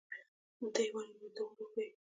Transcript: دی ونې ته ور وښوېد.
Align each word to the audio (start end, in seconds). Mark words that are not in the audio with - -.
دی 0.73 0.85
ونې 0.93 1.27
ته 1.35 1.41
ور 1.49 1.55
وښوېد. 1.59 1.93